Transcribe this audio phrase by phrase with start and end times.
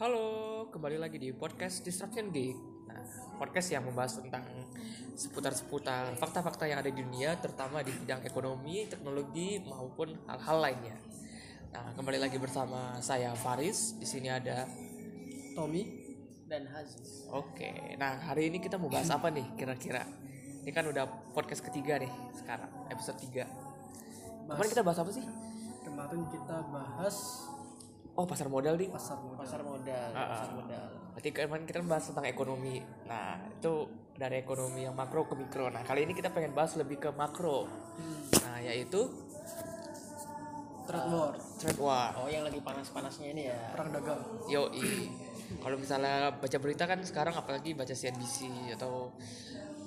[0.00, 2.56] Halo, kembali lagi di podcast Disruption Geek.
[2.88, 3.04] Nah,
[3.36, 4.48] podcast yang membahas tentang
[5.12, 10.96] seputar-seputar fakta-fakta yang ada di dunia, terutama di bidang ekonomi, teknologi maupun hal-hal lainnya.
[11.76, 14.00] Nah, kembali lagi bersama saya Faris.
[14.00, 14.64] Di sini ada
[15.52, 15.84] Tommy
[16.48, 17.28] dan Haziz.
[17.28, 17.92] Oke.
[18.00, 20.08] Nah, hari ini kita mau bahas apa nih kira-kira?
[20.64, 22.08] Ini kan udah podcast ketiga nih
[22.40, 24.48] sekarang, episode 3.
[24.48, 25.28] Kemarin kita bahas apa sih?
[25.84, 27.16] Kemarin kita bahas
[28.20, 28.92] Oh, pasar modal nih.
[28.92, 29.40] pasar modal.
[29.40, 30.28] pasar modal Ah, ah.
[30.36, 32.76] pasar modal Berarti kemarin kita bahas tentang ekonomi.
[33.08, 33.72] Nah, itu
[34.14, 35.72] dari ekonomi yang makro ke mikro.
[35.72, 37.64] Nah, kali ini kita pengen bahas lebih ke makro.
[38.44, 39.08] Nah, yaitu
[40.84, 42.10] Trade war, trade war.
[42.18, 44.18] oh yang lagi panas-panasnya ini ya perang dagang.
[44.50, 45.06] Yoi.
[45.62, 49.14] Kalau misalnya baca berita kan sekarang apalagi baca CNBC atau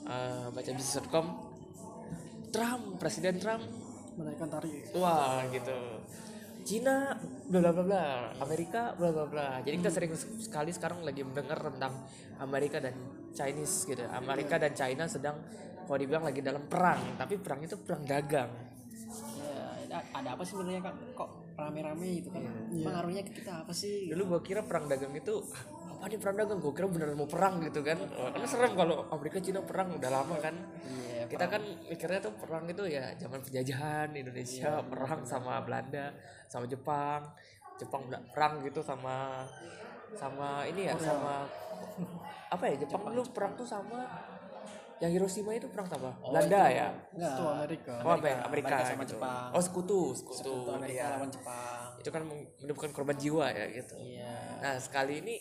[0.07, 1.25] eh, baca bisnis.com
[2.55, 3.67] Trump, Presiden Trump
[4.15, 4.95] Menaikkan tarif.
[4.95, 5.75] wah gitu
[6.63, 7.11] Cina
[7.51, 8.03] bla bla bla bla.
[8.39, 9.47] Amerika bla bla bla.
[9.61, 12.07] Jadi kita sering sekali sekarang lagi mendengar tentang
[12.39, 12.95] Amerika dan
[13.35, 14.03] Chinese gitu.
[14.09, 15.37] Amerika dan China sedang
[15.83, 18.51] kalau dibilang lagi dalam perang tapi perang itu perang dagang.
[19.37, 20.95] Ya ada- apa sih sebenarnya kak?
[21.19, 22.41] Kok rame-rame gitu kan?
[22.73, 22.85] Iya.
[22.87, 24.09] pengaruhnya ke kita apa sih?
[24.09, 25.43] Dulu gua kira perang dagang itu
[26.03, 27.95] "Ah, apa nih perang dagang gua kira beneran mau perang gitu kan.
[28.19, 30.55] Oh, karena serem kalau Amerika Cina perang udah lama kan.
[30.83, 36.11] Iya kita kan mikirnya tuh perang itu ya zaman penjajahan Indonesia perang sama Belanda
[36.51, 37.23] sama Jepang.
[37.79, 39.47] Jepang udah perang gitu sama
[40.13, 41.47] sama ini ya sama
[42.53, 44.05] apa ya Jepang dulu perang tuh sama
[45.01, 46.87] yang Hiroshima itu perang sama Belanda ya?
[47.11, 47.35] Enggak.
[47.35, 47.93] Itu Amerika.
[47.99, 49.11] oh Amerika, Amerika, Amerika sama gitu.
[49.17, 49.47] Jepang.
[49.51, 51.11] oh sekutu sekutu, Sekutu Amerika iya.
[51.17, 51.87] lawan Jepang.
[51.99, 53.95] Itu kan menyebabkan korban jiwa ya gitu.
[53.99, 54.35] Iya.
[54.63, 55.35] Nah sekali ini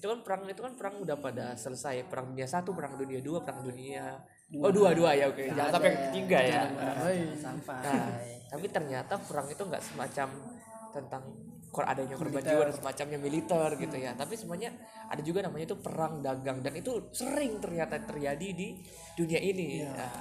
[0.00, 2.08] itu kan perang itu kan perang udah pada selesai.
[2.08, 4.16] Perang dunia satu perang dunia dua perang dunia
[4.56, 5.44] oh dua dua ya oke.
[5.52, 6.62] Jangan sampai ketiga ya.
[6.72, 7.36] Hai.
[7.36, 8.08] sampai nah
[8.48, 10.28] tapi ternyata perang itu nggak semacam
[10.90, 11.22] tentang
[11.70, 14.16] kor adanya korban jiwa dan semacamnya militer gitu ya.
[14.18, 14.74] Tapi semuanya
[15.06, 16.64] ada juga namanya itu perang dagang.
[16.64, 18.74] Dan itu sering ternyata terjadi di
[19.14, 19.86] dunia ini.
[19.86, 20.16] Nah,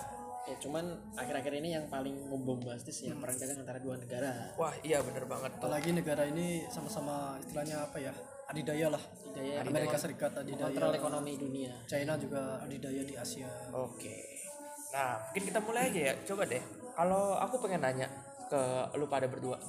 [0.46, 0.86] ya cuman
[1.18, 4.54] akhir-akhir ini yang paling membombastis ya perang dagang antara dua negara.
[4.62, 5.66] Wah iya bener banget tuh.
[5.66, 8.14] Apalagi negara ini sama-sama istilahnya apa ya?
[8.50, 9.04] Adidaya lah.
[9.30, 10.74] Adidaya Amerika Serikat adidaya.
[10.74, 13.50] kontrol ekonomi dunia China juga adidaya di Asia.
[13.72, 14.18] Oke.
[14.90, 16.14] Nah, mungkin kita mulai aja ya.
[16.26, 16.64] Coba deh.
[16.98, 18.10] Kalau aku pengen nanya
[18.50, 18.62] ke
[18.98, 19.62] lu pada berdua.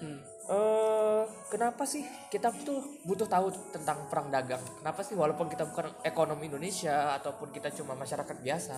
[0.00, 0.18] Hmm.
[0.44, 4.60] Eh, kenapa sih kita tuh butuh tahu tentang perang dagang?
[4.80, 8.76] Kenapa sih walaupun kita bukan ekonomi Indonesia ataupun kita cuma masyarakat biasa,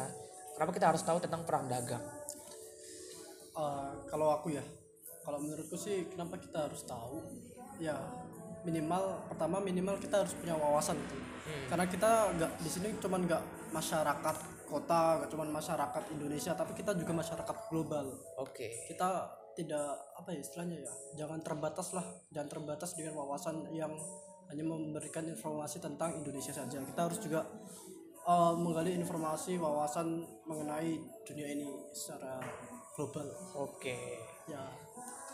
[0.54, 2.02] kenapa kita harus tahu tentang perang dagang?
[3.58, 4.62] Eh, kalau aku ya,
[5.26, 7.18] kalau menurutku sih kenapa kita harus tahu?
[7.82, 7.98] Ya
[8.66, 11.16] minimal pertama minimal kita harus punya wawasan itu.
[11.71, 16.91] Karena kita nggak di sini cuman nggak masyarakat kota, nggak cuman masyarakat Indonesia, tapi kita
[16.99, 18.10] juga masyarakat global.
[18.43, 18.91] Oke.
[18.91, 19.88] kita tidak
[20.21, 20.93] apa ya istilahnya ya
[21.25, 23.88] jangan terbatas lah jangan terbatas dengan wawasan yang
[24.53, 27.48] hanya memberikan informasi tentang Indonesia saja kita harus juga
[28.28, 32.38] uh, menggali informasi wawasan mengenai dunia ini secara
[32.94, 33.97] global Oke.
[34.47, 34.60] ya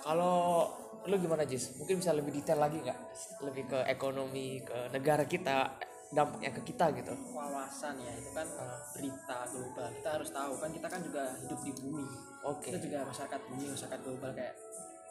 [0.02, 0.66] Kalau
[1.06, 1.78] lu gimana Jis?
[1.78, 2.98] Mungkin bisa lebih detail lagi nggak?
[3.42, 5.70] Lebih ke ekonomi, ke negara kita,
[6.12, 7.14] dampaknya ke kita gitu.
[7.32, 8.44] wawasan ya itu kan
[8.92, 12.04] berita global kita harus tahu kan kita kan juga hidup di bumi
[12.44, 12.68] Oke.
[12.68, 14.54] kita juga masyarakat bumi masyarakat global kayak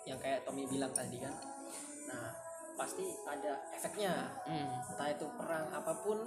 [0.06, 1.34] yang kayak Tommy bilang tadi kan
[2.06, 2.29] nah
[2.78, 4.13] pasti ada efeknya
[4.46, 4.69] Hmm.
[4.94, 6.22] entah itu perang apa pun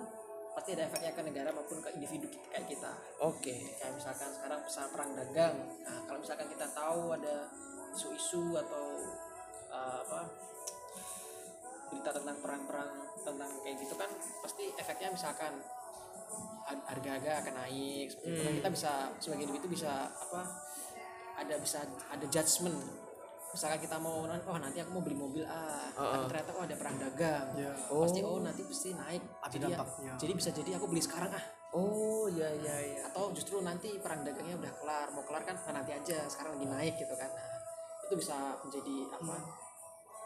[0.59, 2.93] pasti ada efeknya ke negara maupun ke individu kita, kayak kita
[3.23, 3.55] Oke.
[3.79, 5.55] kayak misalkan sekarang pesan perang dagang
[5.87, 7.47] nah kalau misalkan kita tahu ada
[7.95, 8.85] isu-isu atau
[9.71, 10.21] uh, apa
[11.91, 12.91] berita tentang perang-perang
[13.23, 14.11] tentang kayak gitu kan
[14.43, 15.53] pasti efeknya misalkan
[16.67, 18.43] har- harga-harga akan naik seperti itu.
[18.43, 20.43] Nah, kita bisa sebagai individu bisa apa
[21.39, 22.79] ada bisa ada judgement.
[23.55, 26.97] Misalkan kita mau oh nanti aku mau beli mobil A tapi ternyata oh ada perang
[26.99, 27.47] dagang.
[27.55, 27.71] Ya
[28.03, 28.43] pasti oh.
[28.43, 29.23] Nanti pasti naik
[29.55, 29.79] jadi ya-
[30.19, 31.45] jadi bisa jadi aku beli sekarang ah.
[31.75, 33.01] Oh, iya iya iya.
[33.11, 36.67] atau justru nanti perang dagangnya udah kelar mau kelar kan nah, nanti aja sekarang lagi
[36.71, 37.27] naik gitu kan.
[37.27, 37.54] Nah,
[38.15, 39.37] itu bisa menjadi apa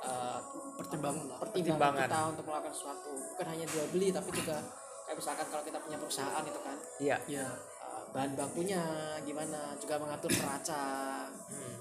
[0.05, 0.41] eh,
[0.77, 2.05] pertimbangan pertimbangan Pertimbangan.
[2.05, 3.13] kita untuk melakukan sesuatu.
[3.33, 4.57] Bukan hanya jual beli tapi juga
[5.09, 6.77] kayak misalkan kalau kita punya perusahaan itu kan.
[7.01, 7.17] Iya.
[7.25, 8.83] ya eh, bahan bakunya
[9.25, 10.85] gimana juga mengatur neraca.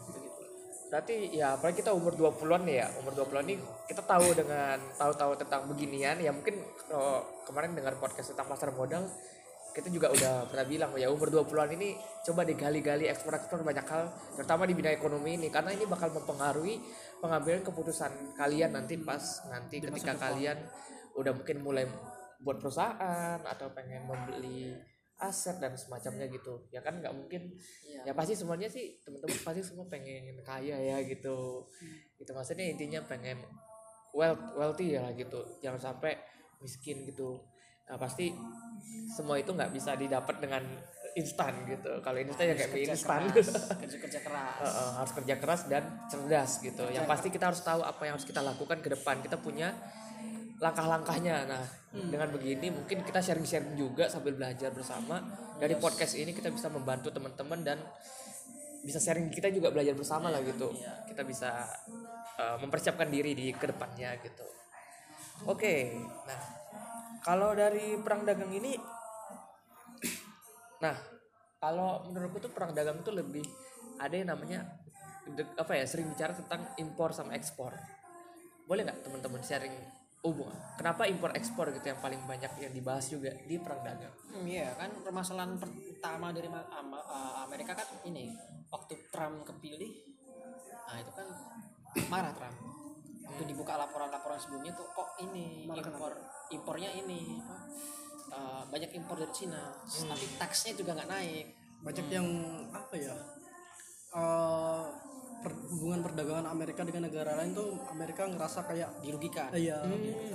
[0.08, 0.42] Gitu gitu
[0.88, 2.88] Berarti ya apalagi kita umur 20-an nih ya.
[3.04, 3.60] Umur 20-an nih
[3.92, 6.16] kita tahu dengan tahu-tahu tentang beginian.
[6.24, 9.04] Ya mungkin kalau kemarin dengar podcast tentang pasar modal
[9.78, 11.94] kita juga udah pernah bilang ya umur 20-an ini
[12.26, 15.54] coba digali-gali eksplor-eksplor banyak hal terutama di bidang ekonomi ini.
[15.54, 16.82] Karena ini bakal mempengaruhi
[17.22, 19.22] pengambilan keputusan kalian nanti pas
[19.54, 20.58] nanti ketika kalian
[21.14, 21.86] udah mungkin mulai
[22.42, 24.74] buat perusahaan atau pengen membeli
[25.22, 26.66] aset dan semacamnya gitu.
[26.74, 27.54] Ya kan nggak mungkin.
[27.86, 28.10] Iya.
[28.10, 31.70] ya pasti semuanya sih teman-teman pasti semua pengen kaya ya gitu.
[32.18, 33.46] Gitu maksudnya intinya pengen
[34.10, 35.38] wealth wealthy ya gitu.
[35.62, 36.18] Jangan sampai
[36.66, 37.38] miskin gitu
[37.88, 38.36] nah pasti
[39.08, 40.64] semua itu nggak bisa didapat dengan
[41.18, 43.26] instan gitu kalau instan ya kayak mie instan
[43.82, 46.82] kerja kerja keras Uh, uh, harus kerja keras dan cerdas gitu.
[46.90, 49.22] Yang pasti kita harus tahu apa yang harus kita lakukan ke depan.
[49.22, 49.70] Kita punya
[50.58, 51.46] langkah-langkahnya.
[51.46, 51.62] Nah,
[51.94, 55.22] dengan begini mungkin kita sharing-sharing juga sambil belajar bersama.
[55.62, 57.78] Dari podcast ini kita bisa membantu teman-teman dan
[58.82, 60.74] bisa sharing kita juga belajar bersama lah gitu.
[61.06, 61.70] Kita bisa
[62.42, 64.46] uh, mempersiapkan diri di ke depannya gitu.
[65.46, 65.94] Oke,
[66.26, 66.57] nah
[67.24, 68.78] kalau dari perang dagang ini,
[70.84, 70.96] nah
[71.58, 73.46] kalau menurutku tuh perang dagang itu lebih
[73.98, 74.66] ada yang namanya
[75.58, 77.74] apa ya sering bicara tentang impor sama ekspor.
[78.68, 79.76] Boleh nggak teman-teman sharing
[80.26, 84.14] umum kenapa impor ekspor gitu yang paling banyak yang dibahas juga di perang dagang?
[84.34, 86.50] Hmm, iya kan permasalahan pertama dari
[87.46, 88.34] Amerika kan ini
[88.68, 89.92] waktu Trump kepilih
[90.88, 91.28] nah itu kan
[92.12, 92.58] marah Trump
[93.28, 96.16] itu dibuka laporan-laporan sebelumnya tuh kok ini impor
[96.50, 97.58] impornya ini apa,
[98.32, 101.46] uh, banyak impor dari Cina tapi taxnya juga nggak naik.
[101.78, 102.28] Banyak yang
[102.72, 103.16] apa ya
[104.10, 104.84] eh,
[105.38, 109.52] per- hubungan perdagangan Amerika dengan negara lain tuh Amerika ngerasa kayak dirugikan.
[109.54, 109.78] Eh, ya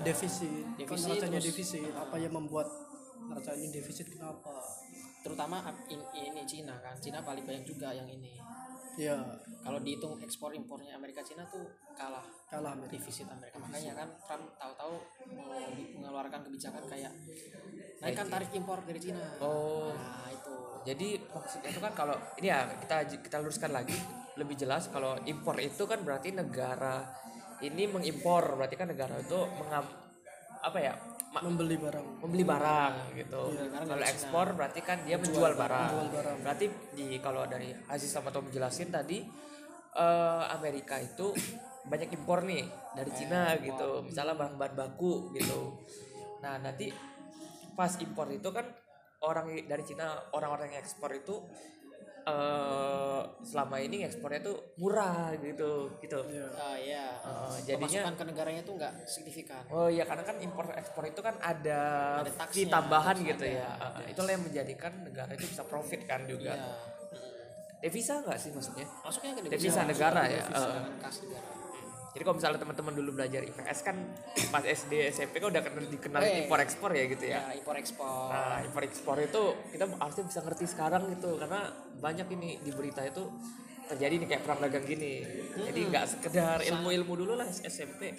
[0.02, 1.90] defisit, Defisit, terus- defisit.
[1.92, 2.68] Apa yang membuat
[3.26, 4.54] ngerasa ini defisit kenapa?
[5.22, 6.94] Terutama in- ini Cina kan.
[6.98, 8.38] Cina paling banyak juga yang ini
[8.98, 9.16] ya.
[9.62, 11.62] Kalau dihitung ekspor impornya Amerika Cina tuh
[11.94, 12.98] kalah kalah Amerika.
[12.98, 13.62] defisit Amerika.
[13.62, 14.94] Makanya kan Trump tahu-tahu
[15.38, 17.12] mau mengeluarkan kebijakan kayak
[18.02, 19.22] naikkan tarif impor dari Cina.
[19.38, 20.54] Oh, nah itu.
[20.82, 23.94] Jadi maksudnya itu kan kalau ini ya kita kita luruskan lagi.
[24.32, 27.06] Lebih jelas kalau impor itu kan berarti negara
[27.62, 28.58] ini mengimpor.
[28.58, 29.86] Berarti kan negara itu mengam
[30.62, 30.94] apa ya
[31.40, 33.42] membeli barang membeli barang gitu.
[33.56, 36.12] Kalau ekspor berarti kan dia menjual barang.
[36.44, 39.24] Berarti di kalau dari Aziz sama Tom jelasin tadi
[39.96, 41.32] eh, Amerika itu
[41.88, 44.04] banyak impor nih dari Cina gitu.
[44.04, 45.80] Misalnya bahan-bahan baku gitu.
[46.44, 46.92] Nah, nanti
[47.72, 48.68] pas impor itu kan
[49.24, 51.40] orang dari Cina orang-orang yang ekspor itu
[52.22, 56.18] eh selama ini ekspornya tuh murah gitu gitu.
[56.54, 60.70] Ah ya Eh, jadinya pemasukan ke negaranya tuh nggak signifikan Oh iya karena kan impor
[60.74, 61.82] ekspor itu kan ada,
[62.22, 62.30] Ada
[62.70, 63.68] tambahan gitu ada, ya.
[63.78, 66.54] Uh, itulah yang menjadikan negara itu bisa profit kan juga.
[66.54, 66.70] ya
[67.82, 68.86] Devisa nggak sih maksudnya?
[69.02, 70.46] masuknya ke Devisa negara ya.
[70.46, 71.61] devisa Uh, kas negara
[72.12, 73.96] jadi kalau misalnya teman-teman dulu belajar IPS kan
[74.48, 76.44] pas SD SMP kan udah kenal dikenal Eh.
[76.44, 77.40] impor ekspor ya gitu ya.
[77.40, 82.28] ya impor ekspor Nah impor ekspor itu kita harusnya bisa ngerti sekarang gitu karena banyak
[82.30, 83.24] ini di berita itu
[83.82, 85.20] terjadi nih kayak perang dagang gini.
[85.58, 88.12] Jadi nggak sekedar ilmu-ilmu dulu lah SMP.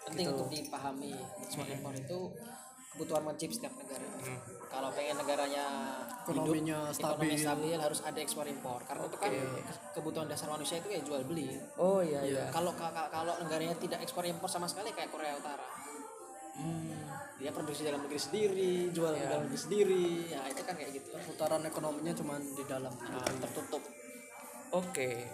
[0.00, 0.40] penting gitu.
[0.40, 1.12] untuk dipahami
[1.42, 2.18] ekspor impor itu
[2.90, 4.40] kebutuhan wajib setiap negara Hmm.
[4.68, 5.64] Kalau pengen negaranya
[6.22, 7.40] Ekonominya hidup, ekonomi stabil.
[7.40, 11.24] stabil harus ada ekspor impor karena itu kan ke- kebutuhan dasar manusia itu ya jual
[11.24, 12.44] beli Oh iya iya.
[12.48, 15.64] kalau ka- ka- kalau negaranya tidak ekspor impor sama sekali kayak Korea Utara
[16.54, 16.90] Hmm.
[17.36, 19.24] dia produksi dalam negeri sendiri jual Iya.
[19.26, 23.80] dalam negeri sendiri ya itu kan kayak gitu putaran ekonominya cuma di dalam Nah, tertutup
[24.68, 25.24] Oke,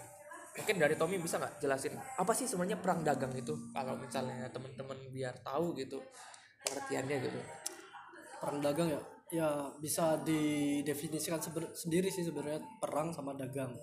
[0.54, 3.50] mungkin dari Tommy bisa nggak jelasin apa sih sebenarnya perang dagang itu?
[3.72, 5.98] Kalau misalnya teman-teman biar tahu gitu
[6.62, 7.40] pengertiannya gitu.
[8.36, 9.00] perang dagang ya
[9.34, 13.74] ya bisa didefinisikan seber- sendiri sih sebenarnya perang sama dagang.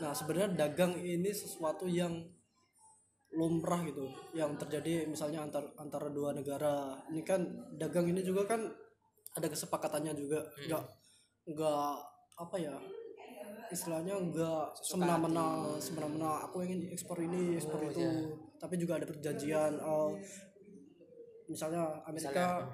[0.00, 2.24] Nah sebenarnya dagang ini sesuatu yang
[3.34, 6.96] lumrah gitu yang terjadi misalnya antar antara dua negara.
[7.12, 7.44] Ini kan
[7.76, 8.64] dagang ini juga kan
[9.36, 10.40] ada kesepakatannya juga.
[10.64, 10.84] Nggak
[11.52, 11.88] nggak
[12.40, 12.74] apa ya
[13.68, 18.00] istilahnya nggak semena-mena semena-mena aku ingin ekspor ini ekspor itu.
[18.60, 20.16] tapi juga ada perjanjian oh,
[21.52, 22.64] misalnya Amerika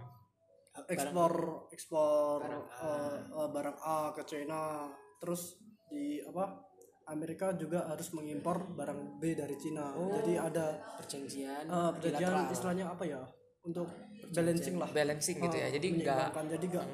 [0.88, 1.32] ekspor
[1.74, 2.38] ekspor
[2.70, 4.86] eh, eh, barang A ke China.
[5.20, 5.58] Terus
[5.90, 6.70] di apa
[7.10, 9.90] Amerika juga harus mengimpor barang B dari Cina
[10.22, 12.54] jadi ada perjanjian eh, perjanjian bilateral.
[12.54, 13.22] istilahnya apa ya?
[13.66, 13.88] Untuk
[14.30, 14.88] balancing lah.
[14.88, 15.68] Balancing gitu ya.
[15.74, 16.44] Jadi nggak menyeimbangkan.
[16.54, 16.86] jadi nggak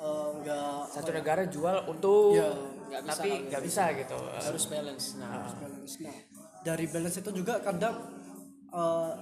[0.00, 2.50] eh, nggak satu negara jual untuk ya
[2.90, 4.18] nggak bisa tapi nggak bisa gitu.
[4.18, 5.06] harus balance.
[5.16, 5.46] Nah.
[5.46, 5.94] Balance.
[6.02, 6.30] Nah
[6.60, 7.96] dari balance itu juga kadang
[8.70, 9.12] eh,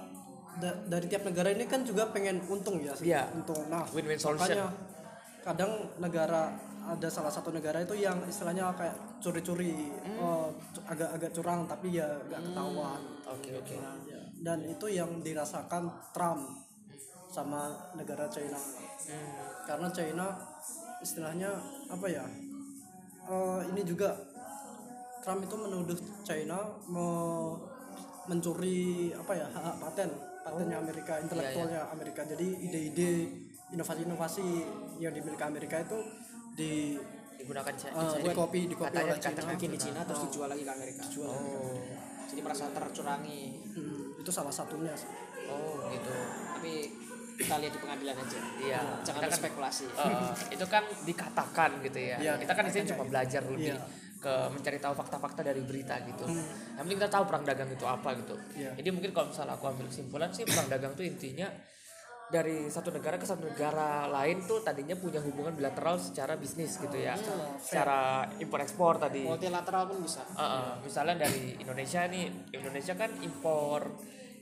[0.59, 3.21] da- dari tiap negara ini kan juga pengen untung ya Iya.
[3.31, 4.43] untung nah Win-win solution.
[4.45, 4.67] makanya
[5.39, 6.51] kadang negara
[6.81, 12.07] ada salah satu negara itu yang istilahnya kayak curi-curi eh, cu- agak-agak curang tapi ya
[12.23, 13.75] nggak ketahuan Oke oke.
[14.05, 14.19] Ya.
[14.39, 16.43] dan itu yang dirasakan Trump
[17.29, 18.57] sama negara China
[19.63, 20.25] karena China
[20.99, 21.51] istilahnya
[21.87, 22.25] apa ya
[23.23, 24.17] eh, ini juga
[25.19, 27.59] Trump itu menuduh China me-
[28.25, 28.79] mencuri
[29.11, 30.09] apa ya hak, -hak paten
[30.49, 32.21] patennya Amerika intelektualnya Amerika.
[32.25, 33.09] Jadi ide-ide
[33.69, 34.47] inovasi-inovasi
[34.97, 35.97] yang dimiliki Amerika itu
[36.53, 36.97] di
[37.39, 37.91] Digunakan Cina.
[37.95, 39.41] eh, di copy di copy Katanya- oleh China.
[39.55, 41.03] bikin di Cina terus dijual lagi ke Amerika.
[41.23, 41.79] Oh.
[42.29, 43.41] jadi merasa tercurangi.
[43.73, 45.09] Hmm, itu salah satunya sih.
[45.49, 46.13] oh gitu.
[46.53, 46.73] Tapi
[47.39, 48.37] kita lihat di pengadilan aja.
[48.61, 49.85] Iya, jangan kita kan- berspekulasi.
[49.89, 52.17] Eh, itu kan dikatakan gitu ya.
[52.21, 53.73] Iya, kita kan di sini cuma belajar lebih.
[53.73, 53.81] Iya.
[54.19, 56.27] Ke mencari tahu fakta-fakta dari berita gitu.
[56.27, 58.35] Yang penting kita tahu perang dagang itu apa gitu.
[58.53, 58.75] Iya.
[58.75, 61.47] Jadi mungkin kalau misalnya aku ambil kesimpulan sih perang dagang itu intinya
[62.29, 66.93] dari satu negara ke satu negara lain tuh tadinya punya hubungan bilateral secara bisnis gitu
[66.93, 67.15] ya.
[67.57, 69.23] Secara impor ekspor tadi.
[69.25, 73.97] multilateral pun bisa Uh, uh, misalnya dari Indonesia nih, Indonesia kan impor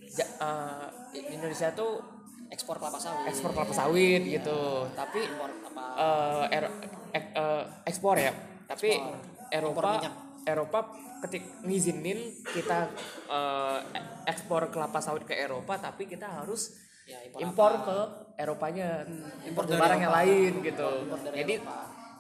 [0.09, 2.01] ja- uh, Indonesia tuh
[2.49, 4.89] ekspor kelapa sawit ekspor kelapa sawit gitu.
[4.91, 6.75] Tapi impor apa eh, Ero-
[7.13, 8.31] ek- eh, ekspor ya
[8.67, 9.15] tapi Impor
[9.51, 10.01] Eropa.
[10.47, 10.79] Eropa
[11.19, 12.87] ketik ngizinin kita
[13.27, 13.79] eh,
[14.29, 17.83] ekspor kelapa sawit ke Eropa tapi kita harus ya impor, impor apa?
[17.83, 17.97] ke
[18.39, 18.89] Eropanya.
[19.43, 20.23] Impor ke dari barang yang Eropa.
[20.23, 20.89] lain gitu.
[21.03, 21.55] Impor jadi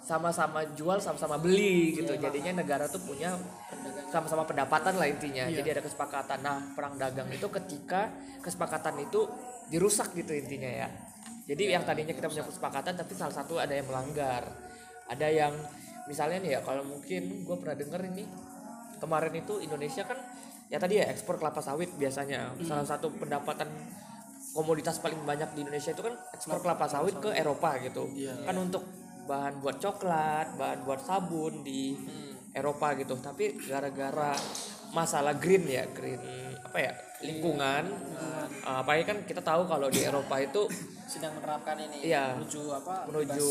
[0.07, 2.15] sama-sama jual sama-sama beli gitu.
[2.15, 3.35] Jadinya negara tuh punya
[4.07, 5.47] sama-sama pendapatan lah intinya.
[5.51, 5.63] Iya.
[5.63, 6.39] jadi ada kesepakatan.
[6.43, 9.27] Nah perang dagang itu ketika kesepakatan itu
[9.67, 10.87] dirusak gitu intinya ya.
[11.47, 14.47] Jadi yang tadinya kita punya kesepakatan tapi salah satu ada yang melanggar.
[15.07, 15.53] Ada yang
[16.07, 18.23] misalnya nih ya kalau mungkin gue pernah denger ini
[18.97, 20.17] kemarin itu Indonesia kan
[20.67, 22.55] ya tadi ya ekspor kelapa sawit biasanya.
[22.65, 23.69] Salah satu pendapatan
[24.51, 28.09] komoditas paling banyak di Indonesia itu kan ekspor kelapa sawit ke Eropa gitu.
[28.15, 28.47] Iya.
[28.47, 28.83] kan untuk
[29.27, 31.93] bahan buat coklat bahan buat sabun di
[32.55, 33.15] Eropa gitu.
[33.19, 34.33] Tapi gara-gara
[34.95, 36.19] masalah green ya green
[36.63, 37.83] apa ya lingkungan.
[38.13, 38.45] Uh,
[38.83, 40.69] apalagi kan kita tahu kalau di Eropa itu
[41.09, 42.37] sedang menerapkan ini Iya.
[42.37, 43.49] menuju apa menuju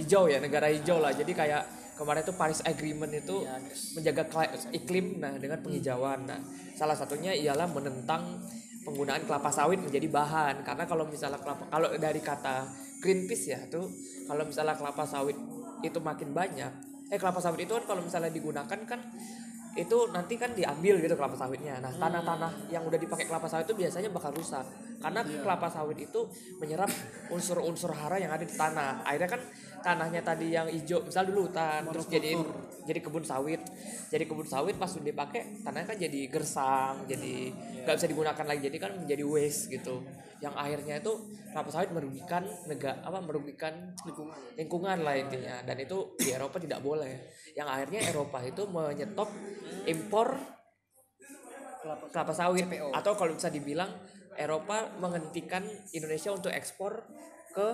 [0.00, 1.12] hijau ya negara hijau lah.
[1.12, 1.62] Jadi kayak
[2.00, 3.92] kemarin itu Paris Agreement itu Ya, guys.
[3.92, 4.22] menjaga
[4.72, 6.24] iklim nah dengan penghijauan.
[6.24, 6.40] Nah
[6.72, 8.40] salah satunya ialah menentang
[8.88, 10.64] penggunaan kelapa sawit menjadi bahan.
[10.64, 12.72] Karena kalau misalnya kelapa kalau dari kata
[13.02, 13.84] Greenpeace ya tuh
[14.24, 15.36] kalau misalnya kelapa sawit
[15.82, 16.72] itu makin banyak
[17.12, 19.00] eh kelapa sawit itu kan kalau misalnya digunakan kan
[19.72, 21.80] itu nanti kan diambil gitu kelapa sawitnya.
[21.80, 24.64] Nah, tanah-tanah yang udah dipakai kelapa sawit itu biasanya bakal rusak.
[25.00, 26.20] Karena kelapa sawit itu
[26.60, 26.92] menyerap
[27.32, 29.00] unsur-unsur hara yang ada di tanah.
[29.00, 29.40] Akhirnya kan
[29.82, 32.38] tanahnya tadi yang hijau, misal dulu hutan, terus jadi
[32.86, 33.62] jadi kebun sawit.
[34.08, 37.50] Jadi kebun sawit pas udah dipakai, tanahnya kan jadi gersang, jadi
[37.82, 38.60] nggak bisa digunakan lagi.
[38.70, 40.02] Jadi kan menjadi waste gitu.
[40.42, 41.12] Yang akhirnya itu
[41.54, 44.38] kelapa sawit merugikan negara apa merugikan lingkungan.
[44.58, 45.62] lingkungan lah intinya.
[45.62, 47.30] Dan itu di Eropa tidak boleh.
[47.54, 49.30] Yang akhirnya Eropa itu menyetop
[49.86, 50.34] impor
[51.82, 52.66] kelapa kelapa sawit.
[52.90, 53.90] Atau kalau bisa dibilang
[54.34, 55.62] Eropa menghentikan
[55.94, 57.06] Indonesia untuk ekspor
[57.52, 57.68] ke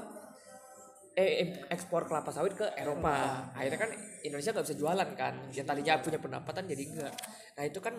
[1.19, 3.91] eh em- ekspor kelapa sawit ke Eropa akhirnya kan
[4.23, 7.15] Indonesia nggak bisa jualan kan yang tadinya punya pendapatan jadi enggak
[7.59, 7.95] nah itu kan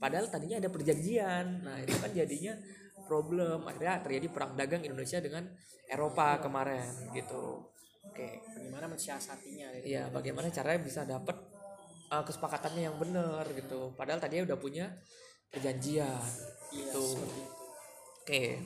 [0.00, 2.56] padahal tadinya ada perjanjian nah itu kan jadinya
[3.04, 5.44] problem akhirnya terjadi perang dagang Indonesia dengan
[5.84, 7.68] Eropa kemarin gitu
[8.08, 9.68] oke bagaimana mensiasatinya.
[9.84, 11.36] Iya, bagaimana caranya bisa dapat
[12.08, 13.92] uh, kesepakatannya yang benar gitu.
[13.94, 14.86] Padahal tadinya udah punya
[15.52, 16.18] perjanjian.
[16.72, 17.04] Iya, gitu.
[18.22, 18.58] Oke.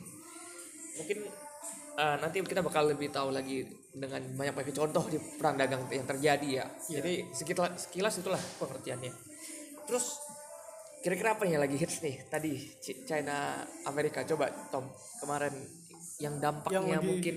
[0.97, 1.17] Mungkin
[1.99, 6.47] uh, nanti kita bakal lebih tahu lagi dengan banyak-banyak contoh di perang dagang yang terjadi
[6.55, 6.65] ya.
[6.79, 9.11] Jadi sekilas, sekilas itulah pengertiannya.
[9.83, 10.05] Terus
[10.99, 12.57] kira-kira apa yang lagi hits nih tadi
[13.05, 15.53] China Amerika coba Tom kemarin
[16.17, 17.35] yang dampaknya Yang lagi- mungkin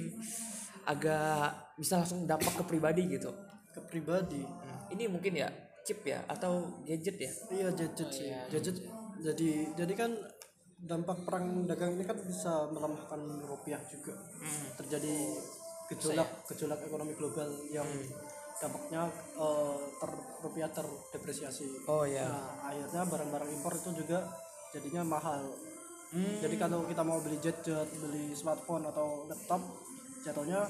[0.82, 3.30] agak bisa langsung dampak ke pribadi gitu.
[3.70, 5.46] ke pribadi Hmm, Ini mungkin ya
[5.80, 7.30] chip ya atau gadget ya.
[7.48, 8.82] iya gadget sih gadget
[9.16, 10.10] jadi jadi kan
[10.80, 14.18] dampak perang dagang ini kan bisa melemahkan rupiah juga
[14.74, 15.14] terjadi
[15.90, 17.86] gejolak gejolak ekonomi global yang
[18.56, 22.28] dampaknya eh, ter rupiah terdepresiasi Oh ya.
[22.28, 24.22] Nah, akhirnya barang-barang impor itu juga
[24.70, 25.42] jadinya mahal.
[26.10, 29.62] Jadi kalau kita mau beli jet jet, beli smartphone atau laptop,
[30.26, 30.66] jatuhnya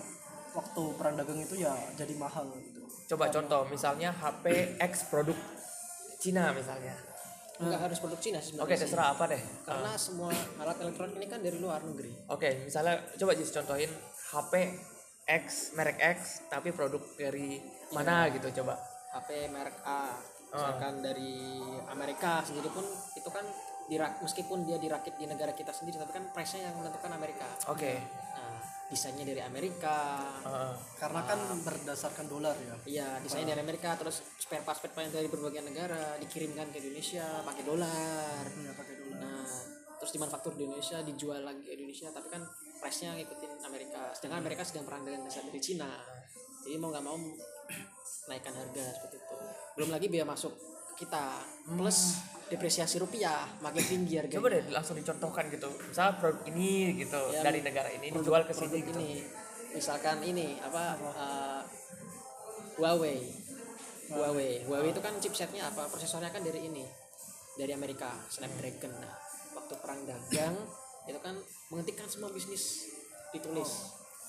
[0.52, 2.84] waktu perang dagang itu ya jadi mahal gitu.
[3.08, 5.36] Coba contoh misalnya HP X produk
[6.20, 6.92] Cina misalnya.
[7.60, 8.82] nggak harus produk Cina sih Oke sebenarnya sih.
[8.88, 9.42] terserah apa deh.
[9.68, 10.32] karena semua
[10.64, 13.92] alat elektronik ini kan dari luar negeri Oke misalnya coba just contohin
[14.32, 14.52] HP
[15.30, 16.18] X merek X
[16.50, 18.74] tapi produk dari mana gitu coba.
[19.10, 20.18] HP merek A
[20.50, 22.82] misalkan dari Amerika sendiri pun
[23.14, 23.46] itu kan
[23.86, 27.98] dirak meskipun dia dirakit di negara kita sendiri tapi kan price-nya yang menentukan Amerika Oke.
[28.34, 30.74] nah desainnya dari Amerika Heeh.
[30.98, 32.74] Karena kan berdasarkan dolar ya.
[32.86, 37.46] iya desain dari Amerika terus spare part spare part dari berbagai negara dikirimkan ke Indonesia
[37.46, 39.18] pakai dolar Ya pakai dolar.
[39.22, 39.46] nah
[39.98, 42.42] terus dimanufaktur di Indonesia dijual lagi ke Indonesia tapi kan
[42.80, 45.90] price-nya ngikutin Amerika sedangkan Amerika sedang perang dengan dasar dari Cina.
[46.64, 47.16] Jadi mau nggak mau
[48.28, 49.36] naikkan harga seperti itu.
[49.76, 50.52] Belum lagi biaya masuk
[50.96, 52.20] kita plus
[52.52, 54.36] depresiasi rupiah makin tinggi harganya.
[54.42, 55.68] Coba deh langsung dicontohkan gitu.
[55.70, 59.00] Misalnya produk ini gitu Ya, dari negara ini dijual ke sini produk gitu.
[59.00, 59.10] ini.
[59.70, 60.98] Misalkan ini apa?
[60.98, 61.62] eh,
[62.76, 63.20] Huawei.
[64.10, 64.66] Huawei.
[64.66, 65.86] Huawei itu kan chipsetnya apa?
[65.88, 66.84] Prosesornya kan dari ini
[67.54, 68.92] dari Amerika Snapdragon.
[68.98, 69.14] Nah
[69.56, 70.54] waktu perang dagang
[71.04, 71.34] itu kan
[71.68, 72.90] menghentikan semua bisnis
[73.30, 73.70] ditulis.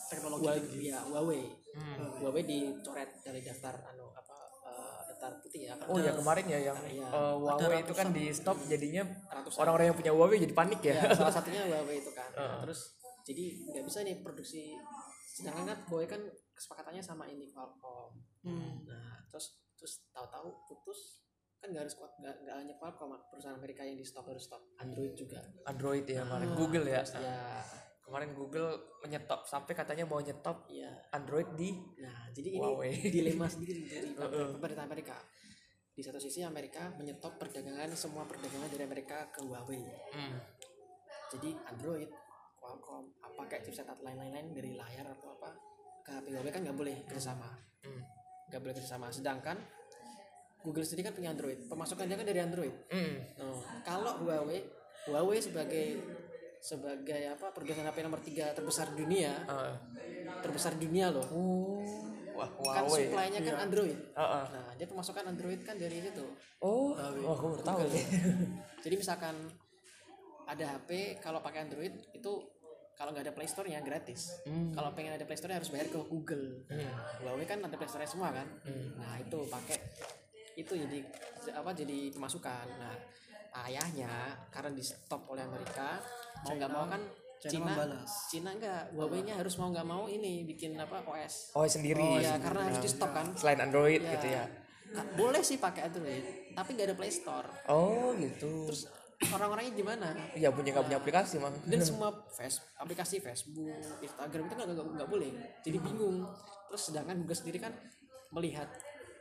[0.08, 1.44] Teknologi Huawei, ya Huawei.
[1.72, 2.20] Hmm.
[2.20, 4.36] Huawei dicoret dari daftar anu apa
[4.68, 7.08] eh, daftar putih ya Oh ya kemarin ya yang Iya.
[7.08, 9.08] eh, Huawei itu kan di stop jadinya
[9.56, 11.00] orang-orang yang punya Huawei jadi panik ya.
[11.00, 12.28] ya salah satunya Huawei itu kan.
[12.36, 12.60] Nah, Heeh.
[12.68, 14.76] terus jadi nggak bisa nih produksi.
[15.32, 18.12] Sedangkan kan Huawei kan kesepakatannya sama ini Qualcomm.
[18.44, 18.84] Hmm.
[18.84, 21.21] nah terus terus tahu-tahu putus
[21.62, 24.66] kan nggak harus kuat nggak nggak hanya Qualcomm perusahaan Amerika yang di stop harus stop
[24.82, 25.38] Android juga.
[25.70, 27.02] Android ya kemarin Google ya.
[27.06, 27.62] ya
[28.02, 28.70] Kemarin Google
[29.06, 32.94] menyetop sampai katanya mau nyetop ya Android di nah jadi ini Huawei.
[33.14, 34.10] dilema sendiri dari
[34.58, 35.18] pemerintah Amerika.
[35.94, 39.86] Di satu sisi Amerika menyetop perdagangan semua perdagangan dari Amerika ke Huawei.
[40.18, 40.42] Hmm.
[41.32, 42.10] jadi Android
[42.58, 45.50] Qualcomm apa kayak chipset atau lain-lain dari layar atau apa
[46.02, 47.54] ke HP Huawei kan nggak boleh kerjasama.
[47.86, 48.02] Hmm.
[48.50, 49.14] nggak boleh kerjasama.
[49.14, 49.62] Sedangkan
[50.62, 53.16] Google sendiri kan punya Android pemasukan dia kan dari Android Hmm.
[53.36, 54.62] Nah, kalau Huawei
[55.04, 55.98] Huawei sebagai
[56.58, 59.74] sebagai apa perusahaan HP nomor tiga terbesar di dunia Ah.
[60.40, 61.82] terbesar di dunia loh Oh.
[62.32, 63.06] Wah, kan Huawei.
[63.06, 64.46] supply-nya kan Android Ah, ah.
[64.48, 66.26] nah dia pemasukan Android kan dari situ
[66.60, 67.80] Oh, wah, aku baru tahu
[68.86, 69.36] jadi misalkan
[70.44, 72.32] ada HP kalau pakai Android itu
[72.94, 74.70] kalau nggak ada Play Store-nya gratis Hmm.
[74.70, 76.94] kalau pengen ada Play Store harus bayar ke Google Hmm.
[77.20, 78.46] Huawei kan ada Play Store semua kan
[78.96, 79.78] nah itu pakai
[80.54, 81.00] itu jadi
[81.54, 82.96] apa jadi pemasukan nah
[83.66, 84.12] ayahnya
[84.48, 86.00] karena di stop oleh Amerika
[86.44, 87.02] mau nggak mau kan
[87.42, 88.12] China Cina membalas.
[88.30, 91.98] Cina enggak Huawei-nya harus mau nggak mau ini bikin apa OS Oh, sendiri.
[91.98, 94.12] oh ya karena harus di stop kan Selain Android Ya.
[94.14, 94.44] gitu ya.
[95.18, 96.22] Boleh sih pakai Android
[96.54, 98.70] tapi nggak ada Play Store Oh, gitu.
[98.70, 98.86] terus
[99.22, 101.54] orang-orangnya gimana ya punya nggak punya aplikasi, Mang.
[101.66, 103.70] dan semua face, aplikasi Facebook,
[104.02, 105.30] Instagram itu nggak nggak nggak boleh.
[105.62, 106.26] Jadi bingung.
[106.70, 107.74] Terus sedangkan Google sendiri kan
[108.30, 108.70] melihat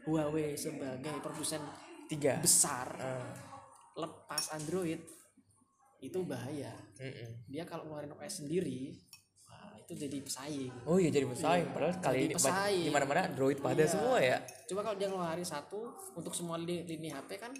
[0.04, 1.60] Huawei sebagai produsen
[2.06, 2.40] Tiga.
[2.40, 3.28] besar Ah.
[3.94, 4.98] lepas Android
[6.00, 6.72] itu bahaya.
[6.96, 7.44] Mm-mm.
[7.46, 8.96] Dia kalau ngeluarin OS sendiri,
[9.44, 10.72] wah, itu jadi pesaing.
[10.88, 11.68] Oh iya jadi pesaing.
[11.70, 12.40] Padahal kali Jadi
[12.72, 13.92] ini di mana-mana Android pada Iya.
[13.92, 14.40] semua ya.
[14.64, 15.80] Coba kalau dia ngeluarin satu
[16.14, 17.52] untuk semua lini, lini HP kan,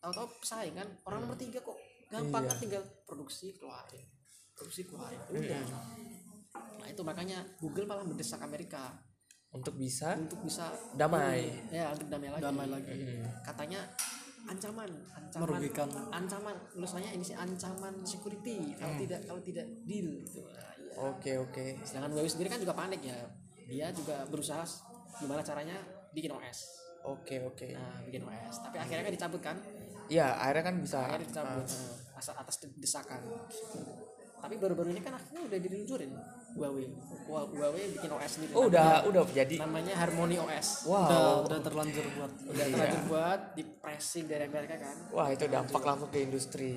[0.00, 0.88] tahu-tahu pesaing kan.
[1.04, 1.76] Orang nomor tiga kok
[2.08, 2.50] gampang Iya.
[2.50, 4.06] kan tinggal produksi keluarin,
[4.56, 5.20] produksi keluarin.
[5.28, 5.62] Udah.
[6.80, 8.96] Nah itu makanya Google malah mendesak Amerika
[9.52, 11.52] Untuk bisa untuk bisa damai.
[11.68, 12.42] ya untuk damai lagi.
[12.42, 12.88] Damai lagi.
[12.88, 13.20] Mm.
[13.44, 13.80] Katanya
[14.42, 15.88] ancaman, ancaman, Merugikan.
[16.08, 16.56] ancaman.
[16.72, 20.40] Tulisannya ini sih ancaman security kalau tidak kalau tidak deal gitu.
[20.42, 20.92] Nah, iya.
[21.04, 21.64] Oke oke.
[21.84, 23.16] Sedangkan Huawei sendiri kan juga panik ya.
[23.68, 24.64] Dia juga berusaha
[25.20, 25.76] gimana caranya
[26.10, 26.58] bikin OS.
[27.04, 27.76] Oke oke.
[27.76, 28.56] Nah, bikin OS.
[28.64, 29.56] Tapi akhirnya kan dicabut kan?
[30.08, 30.98] Ya akhirnya kan bisa.
[31.04, 31.68] Akhirnya dicabut
[32.16, 33.20] asal atas de- desakan.
[34.42, 36.10] Tapi baru-baru ini kan akhirnya udah diluncurin
[36.52, 36.84] Huawei.
[37.24, 38.52] Hua- Huawei bikin OS sendiri.
[38.52, 39.54] Oh udah udah jadi.
[39.56, 40.84] Namanya Harmony OS.
[40.84, 41.06] Wow.
[41.06, 42.74] udah udah terlanjur buat Udah Iya.
[42.74, 44.96] terlanjur buat di pressing dari Amerika kan.
[45.08, 46.74] Wah itu dampak langsung ke industri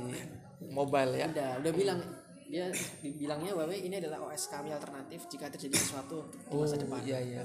[0.64, 1.28] mobile ya.
[1.28, 2.00] Udah, udah bilang
[2.46, 2.70] dia
[3.02, 7.02] bilangnya Huawei ini adalah OS kami alternatif jika terjadi sesuatu di masa depan.
[7.02, 7.42] Iya iya.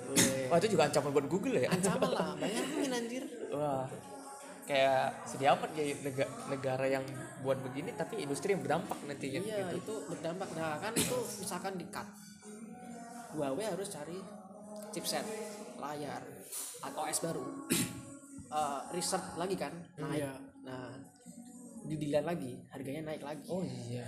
[0.47, 1.69] Wah itu juga ancaman buat Google ya.
[1.73, 3.25] Ancaman lah, bayangin anjir.
[3.51, 3.89] Wah
[4.69, 7.05] kayak sedih amat ya negara, negara yang
[7.41, 9.77] buat begini tapi industri yang berdampak nantinya Iya, gitu.
[9.81, 10.49] itu berdampak.
[10.55, 12.07] Nah, kan itu misalkan di cut.
[13.35, 14.19] Huawei harus cari
[14.91, 15.23] chipset,
[15.79, 16.23] layar,
[16.83, 17.45] atau OS baru.
[18.51, 20.27] Eh, research lagi kan, naik.
[20.27, 20.35] Iya.
[20.67, 20.91] Nah,
[21.87, 23.47] didilan lagi, harganya naik lagi.
[23.47, 24.03] Oh iya.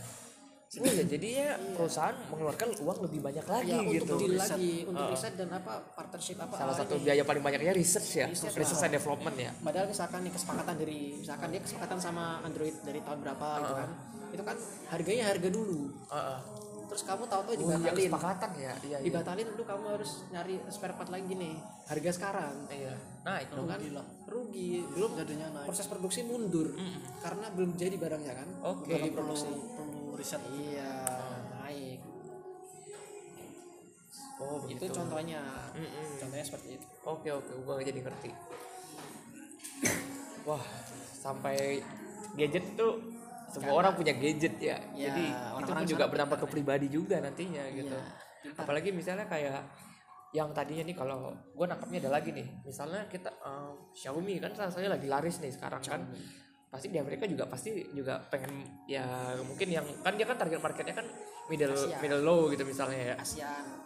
[0.72, 4.08] Oh iya jadi ya perusahaan mengeluarkan uang lebih banyak lagi ya, gitu.
[4.08, 7.04] untuk deal lagi, untuk riset dan apa partnership apa Salah ah, satu ini.
[7.04, 8.88] biaya paling banyaknya research ya, Research research lah.
[8.88, 9.50] and development ya.
[9.60, 13.88] Padahal misalkan nih kesepakatan dari misalkan dia kesepakatan sama Android dari tahun berapa gitu kan.
[14.32, 14.56] Itu kan
[14.88, 15.80] harganya harga dulu.
[16.08, 16.38] Heeh.
[16.88, 17.96] Terus kamu tahu-tahu Oh iya dibatalin.
[18.04, 18.60] kesepakatan ya.
[18.64, 18.98] Iya iya.
[19.00, 21.54] dibatalin dulu kamu harus nyari spare part lagi nih.
[21.84, 22.54] Harga sekarang.
[22.68, 22.94] Iya.
[23.24, 23.68] Naik Itu dong.
[23.68, 23.80] kan
[24.24, 24.72] rugi.
[24.88, 26.72] Belum jadinya naik proses produksi mundur
[27.20, 28.48] karena belum jadi barangnya kan.
[28.72, 28.92] Oke.
[28.92, 29.34] Belum perlu
[30.22, 30.94] Iya,
[31.58, 32.00] naik.
[34.38, 34.94] Oh Itu begitu.
[34.94, 35.42] contohnya.
[35.74, 36.06] Mm-mm.
[36.18, 36.86] Contohnya seperti itu.
[37.06, 38.30] Oke oke, gua jadi ngerti.
[40.48, 40.62] Wah,
[41.18, 41.82] sampai
[42.38, 42.88] gadget itu
[43.52, 44.78] semua orang punya gadget ya.
[44.94, 47.92] Ya, jadi itu orang-orang pun juga berdampak ke pribadi juga nantinya gitu.
[47.94, 49.62] Iya, Apalagi misalnya kayak
[50.32, 52.46] yang tadinya nih kalau gua nangkapnya ada lagi nih.
[52.64, 56.02] Misalnya kita eh, Xiaomi kan salah satunya lagi laris nih sekarang kan.
[56.72, 59.04] Pasti di Amerika juga pasti juga pengen ya
[59.44, 61.06] mungkin yang kan dia kan target marketnya kan
[61.52, 62.00] middle Asia.
[62.00, 63.16] middle low gitu misalnya ya.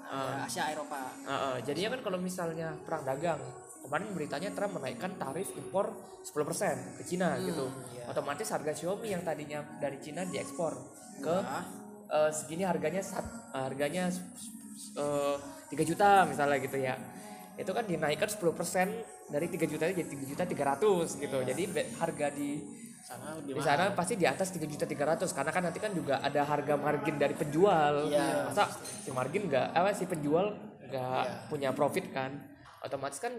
[0.07, 0.39] Ah.
[0.39, 1.11] ada Asia Eropa.
[1.27, 3.43] Heeh, jadinya kan kalau misalnya perang dagang
[3.83, 5.91] kemarin beritanya Trump menaikkan tarif impor
[6.23, 8.11] 10% ke Cina gitu iya.
[8.11, 10.75] otomatis harga Xiaomi yang tadinya dari Cina diekspor
[11.23, 11.63] ke Nah,
[12.11, 16.95] eh, segini harganya sat- harganya 3 juta misalnya gitu ya
[17.57, 18.47] itu kan dinaikkan 10%
[19.29, 21.39] dari 3 juta jadi 3 juta 300 gitu.
[21.43, 22.61] Jadi be- harga di
[23.03, 26.43] sana di sana pasti di atas 3 juta 300 karena kan nanti kan juga ada
[26.43, 28.11] harga margin dari penjual.
[28.11, 28.51] Iya.
[28.51, 31.35] Masa si margin enggak apa si penjual enggak Iya.
[31.49, 32.35] punya profit kan.
[32.83, 33.33] Otomatis kan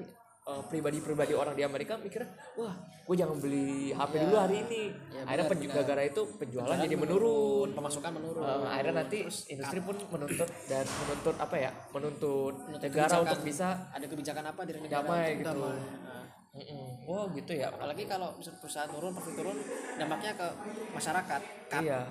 [0.47, 2.71] eh, pribadi-pribadi orang di Amerika mikirnya, wah,
[3.03, 4.83] gue jangan beli HP dulu hari ini.
[5.12, 7.69] Iya, akhirnya benar, gara-gara itu penjualan Penjualan jadi menurun.
[7.73, 13.15] pemasukan menurun Eh, akhirnya nanti industri pun menuntut dan menuntut apa ya menuntut Menuntut negara
[13.19, 15.51] untuk bisa ada kebijakan apa dari negara damai gitu.
[15.51, 15.75] damai.
[15.77, 16.25] Nah,
[16.57, 17.05] Mm-mm.
[17.05, 17.69] Oh gitu ya.
[17.69, 19.57] apalagi kalau perusahaan turun profit turun
[19.93, 20.47] dampaknya ke
[20.89, 22.01] masyarakat cut Iya.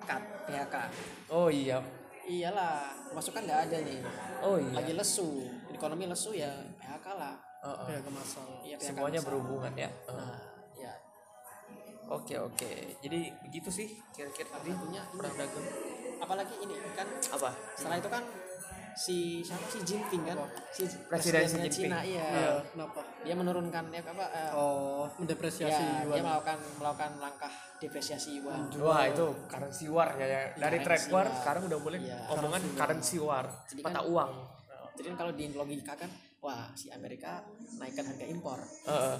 [0.00, 0.74] cut PHK
[1.28, 1.82] Oh iya.
[2.22, 3.98] iyalah masukan nggak ada nih
[4.40, 4.72] Oh iya.
[4.74, 7.34] lagi lesu ekonomi lesu ya PHK lah
[7.66, 7.86] Heeh.
[7.88, 9.28] ya kemasal Iya, PHK Semuanya masal.
[9.28, 9.90] berhubungan ya.
[9.90, 10.14] Heeh.
[10.16, 10.38] nah
[10.76, 10.92] ya
[12.08, 12.72] Oke oke.
[12.96, 14.98] Jadi begitu sih kira-kira tadi ini.
[15.10, 15.66] perang dagang.
[16.16, 17.52] apalagi ini kan Apa?
[17.76, 18.24] setelah itu kan
[18.96, 20.40] si siapa si Jinping kan
[20.72, 21.92] si Presiden presidennya Jinping.
[21.92, 26.56] Cina iya Iya, kenapa dia menurunkan ya apa eh, oh mendepresiasi ya, dia yuan melakukan
[26.80, 30.40] melakukan langkah depresiasi yuan Wah itu currency war ya, ya.
[30.56, 32.16] Dari trade war sekarang udah mulai Iya.
[32.32, 34.30] omongan currency war, Jadi mata kan- uang.
[34.94, 36.08] jadi kan kalau di logika kan
[36.46, 37.42] wah si Amerika
[37.76, 39.16] naikkan harga impor Heeh.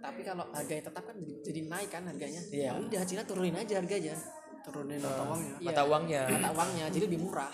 [0.00, 2.72] tapi kalau harganya tetap kan jadi, jadi naik kan harganya Iya.
[2.72, 4.16] ya udah Cina turunin aja harganya
[4.62, 6.22] turunin mata uangnya Iya, Mata uangnya.
[6.30, 7.52] mata uangnya jadi lebih murah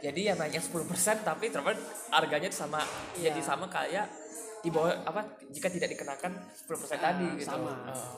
[0.00, 0.80] Jadi ya naiknya 10%
[1.20, 1.76] tapi terus
[2.08, 2.80] harganya sama
[3.14, 3.32] Iya.
[3.32, 4.08] jadi sama kayak
[4.60, 7.48] di bawah apa jika tidak dikenakan 10% tadi Ah, gitu.
[7.48, 7.72] sama.
[7.88, 8.08] Heeh.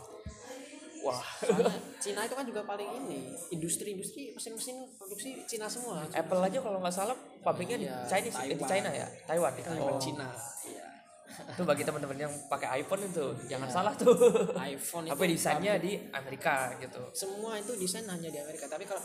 [1.03, 6.59] Wah, Soalnya Cina itu kan juga paling ini industri-industri mesin-mesin produksi Cina semua Apple aja
[6.59, 8.69] kalau nggak salah pabriknya di Iya, Chinese, eh, di Taiwan.
[8.69, 9.65] China ya, Taiwan ya.
[9.65, 9.99] Taiwan Oh.
[9.99, 10.29] Cina
[10.65, 10.87] iya
[11.53, 14.13] Itu bagi teman-teman yang pakai iPhone itu jangan salah tuh.
[14.55, 17.03] iPhone itu Tapi desainnya pabrik- di Amerika gitu.
[17.13, 19.01] semua itu desain hanya di Amerika tapi kalau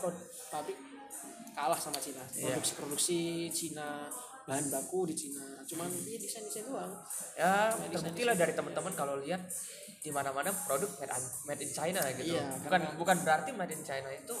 [0.48, 0.78] pabrik
[1.50, 2.52] kalah sama Cina Iya.
[2.52, 4.06] produksi-produksi Cina
[4.48, 6.88] bahan baku di Cina cuman dia desain-desain doang
[7.36, 9.44] Ya Desain- terbukti lah dari teman-teman kalau lihat
[9.98, 12.32] di mana-mana produk made, in- made in China gitu.
[12.32, 14.34] Iya, bukan karena- bukan berarti made in China itu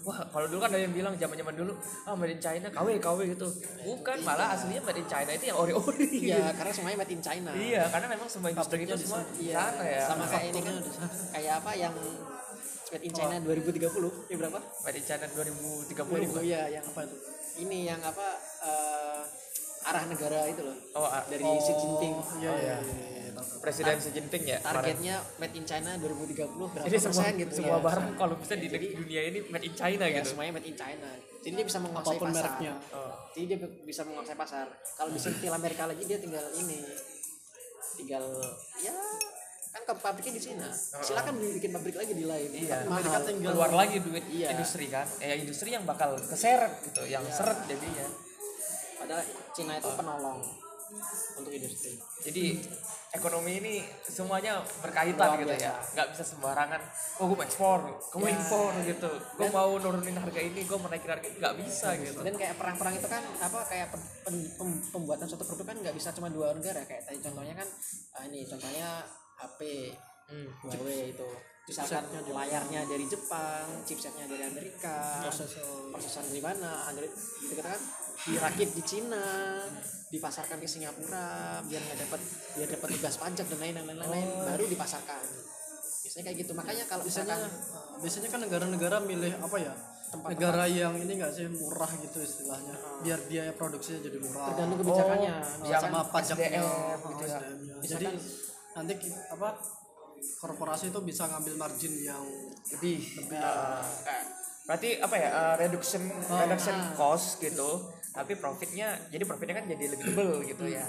[0.00, 1.74] wah kalau dulu kan ada yang bilang zaman-zaman dulu
[2.06, 3.48] ah made in China KW KW gitu.
[3.84, 6.08] Bukan malah aslinya made in China itu yang ori-ori.
[6.24, 9.22] iya karena semuanya made in China Iya, karena memang semua industri itu Pabriknya di semua
[9.36, 10.02] Iya, sana ya.
[10.06, 10.76] sama kayak ini kan
[11.34, 11.94] kayak apa yang
[12.88, 16.42] made in China 2030 ya berapa Made in China 2030 2000 bukan?
[16.44, 17.16] ya yang apa itu
[17.60, 18.26] ini yang apa
[18.62, 19.22] eh,
[19.82, 22.76] arah negara itu loh Oh, dari Xi Jinping iya Oh, iya iya.
[22.78, 23.42] iya, iya.
[23.58, 24.58] Presiden Xi Jinping ya.
[24.58, 24.76] kemarin.
[24.76, 27.82] targetnya made in China 2030 berapa Ini semua persen gitu semua ya.
[27.82, 30.28] barang kalau bisa di di dunia ini made in China Ya, gitu.
[30.30, 31.08] semuanya made in China
[31.40, 33.12] jadi dia bisa menguasai apa pun pasar mereknya Oh.
[33.32, 36.78] jadi dia bisa menguasai pasar kalau disentil Amerika lagi dia tinggal ini
[37.96, 38.24] tinggal
[38.78, 38.94] ya
[39.70, 42.82] kan ke pabriknya di Cina silakan bikin pabrik lagi di lain Iya.
[42.82, 44.50] Tapi mahal tinggal keluar lagi duit Iya.
[44.50, 48.04] industri kan eh industri yang bakal keseret gitu yang seret jadinya
[49.00, 50.38] padahal Cina itu penolong
[51.36, 51.94] untuk industri.
[52.20, 52.58] Jadi
[53.10, 55.64] ekonomi ini semuanya berkaitan Luar gitu biasa.
[55.64, 56.80] ya nggak bisa sembarangan.
[57.16, 57.78] Oh gue mau ekspor
[58.10, 58.34] kamu Ya.
[58.34, 59.10] impor gitu.
[59.36, 61.38] Gue Dan- mau nurunin harga ini gue mau naikin harga ini.
[61.38, 62.18] Nggak bisa gitu.
[62.20, 65.94] Dan kayak perang-perang itu kan apa kayak pen- pen- pem- pembuatan suatu produk kan nggak
[65.94, 66.82] bisa cuma dua negara.
[66.82, 67.68] Kayak tadi contohnya kan
[68.12, 68.88] ah, ini contohnya
[69.38, 69.60] HP
[70.26, 70.46] Hmm.
[70.60, 71.26] Huawei itu
[71.70, 72.02] misalkan
[72.34, 75.94] layarnya dari Jepang chipsetnya dari Amerika prosesor.
[75.94, 77.14] prosesor dari mana Android
[77.46, 77.78] gitu kan?
[78.20, 79.24] Dirakit di Cina
[80.10, 82.20] dipasarkan ke Singapura biar nggak dapat
[82.58, 85.22] biar dapat tugas pajak dan lain lain lain lain baru dipasarkan.
[86.02, 86.52] Biasanya kayak gitu.
[86.58, 87.52] Makanya kalau biasanya misalkan
[88.02, 89.74] biasanya kan negara-negara milih apa ya?
[90.10, 90.42] Tempat-tempat.
[90.42, 92.74] negara yang ini enggak sih murah gitu istilahnya.
[93.06, 94.46] Biar biaya produksinya jadi murah.
[94.50, 95.34] Tergantung kebijakannya.
[95.62, 96.50] Oh, sama pajaknya.
[96.50, 97.38] SDM oh, gitu ya.
[97.38, 97.74] SDM-nya.
[97.86, 98.06] jadi
[98.74, 98.92] nanti
[99.30, 99.48] apa
[100.38, 102.22] korporasi itu bisa ngambil margin yang
[102.72, 104.28] lebih lebih uh, kayak-
[104.68, 110.04] berarti apa ya uh, reduction reduction cost gitu tapi profitnya jadi profitnya kan jadi lebih
[110.10, 110.86] tebel gitu ya.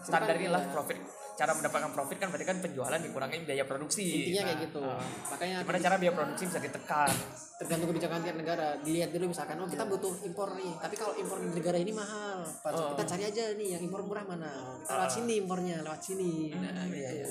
[0.00, 0.98] Standar inilah profit
[1.40, 4.28] cara mendapatkan profit kan berarti kan penjualan dikurangi biaya produksi.
[4.28, 4.80] Intinya kayak Nah, gitu.
[4.84, 7.10] Uh, makanya gimana cara biaya produksi bisa ditekan?
[7.56, 8.66] Tergantung kebijakan tiap negara.
[8.84, 10.72] Dilihat dulu misalkan oh kita butuh impor nih.
[10.76, 14.52] Tapi kalau impor di negara ini mahal kita cari aja nih yang impor murah mana.
[14.84, 16.52] Kita lewat sini impornya lewat sini.
[16.60, 16.96] Nah gitu.
[17.00, 17.28] iya, iya.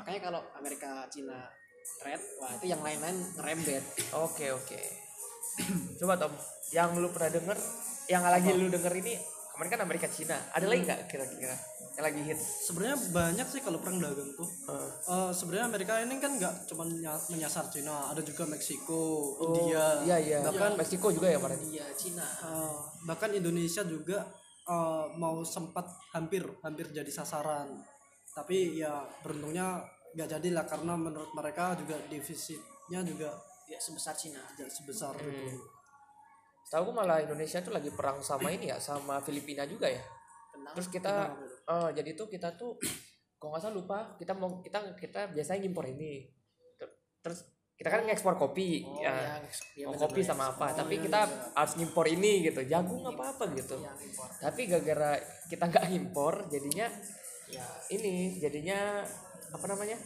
[0.00, 1.36] Makanya kalau Amerika Cina
[2.00, 3.84] trade wah itu yang lain-lain ngerembet.
[4.16, 4.80] Oke oke.
[6.00, 6.32] Coba Tom
[6.72, 7.58] yang lu pernah denger
[8.08, 9.20] yang lagi lu denger ini
[9.52, 10.40] kemarin kan Amerika Cina.
[10.56, 11.52] Ada lagi nggak kira-kira
[12.00, 12.40] yang lagi hit?
[12.40, 14.48] Sebenarnya banyak sih kalau perang dagang tuh.
[15.04, 20.16] Eh, sebenarnya Amerika ini kan nggak cuma nya- menyasar Cina ada juga Meksiko India iya
[20.16, 20.38] iya.
[20.40, 21.60] bahkan Meksiko juga ya kemarin?
[21.68, 22.24] Iya Cina.
[22.24, 24.24] Eh, bahkan Indonesia juga
[24.64, 25.84] eh, mau sempat
[26.16, 27.99] hampir hampir jadi sasaran
[28.40, 33.30] tapi ya beruntungnya nggak jadi lah karena menurut mereka juga defisitnya juga
[33.68, 35.28] ya sebesar Cina tidak sebesar Hmm.
[35.28, 35.60] itu
[36.70, 39.98] Tahu gue malah Indonesia tuh lagi perang sama ini ya sama Filipina juga ya.
[40.54, 41.14] tentang Terus kita
[41.66, 42.78] Oh, jadi tuh kita tuh
[43.36, 46.30] kalau nggak salah lupa kita mau kita kita biasanya ngimpor ini.
[46.78, 47.42] Ter- Terus
[47.74, 49.42] kita kan ngekspor kopi oh, ya.
[49.74, 50.30] ya Oh, benar, kopi benar.
[50.30, 51.38] sama apa, Oh, tapi iya, kita iya.
[51.58, 52.60] harus ngimpor ini gitu.
[52.62, 53.74] Jagung apa apa gitu.
[53.80, 55.10] impor Tapi gara-gara
[55.50, 56.86] kita nggak ngimpor, jadinya
[57.52, 59.02] ya ini jadinya
[59.50, 59.98] apa namanya?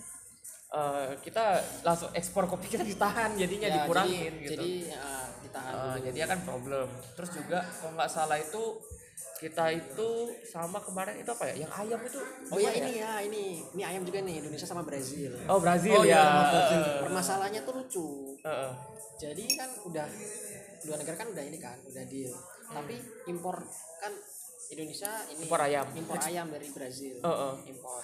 [0.67, 1.45] Eh, kita
[1.81, 4.53] langsung ekspor kopi kita ditahan jadinya Ya, dikurangin jadi, gitu.
[4.53, 5.07] jadi ya,
[5.41, 6.03] ditahan Eh, dulu.
[6.03, 6.89] jadinya kan problem.
[7.15, 8.63] Terus juga kalau nggak salah itu
[9.37, 10.09] kita itu
[10.45, 11.63] sama kemarin itu apa ya?
[11.63, 14.83] Yang ayam itu oh ya gimana ini ya ini ini ayam juga nih Indonesia sama
[14.83, 16.11] Brazil Oh Brazil Oh, ya.
[16.11, 16.83] iya, sama Brazil.
[17.03, 18.07] permasalahannya tuh lucu
[18.41, 18.71] Heeh.
[19.17, 20.07] jadi kan udah
[20.81, 22.33] dua negara kan udah ini kan udah deal
[22.67, 22.95] tapi
[23.27, 23.57] impor
[23.97, 24.13] kan
[24.67, 25.87] Indonesia ini Impor ayam.
[25.93, 27.53] impor ayam dari Brazil Heeh.
[27.69, 28.03] impor